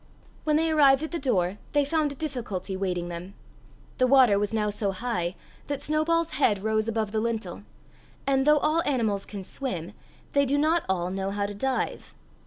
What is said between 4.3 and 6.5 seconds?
was now so high that Snowball's